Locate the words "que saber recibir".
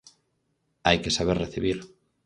1.03-1.77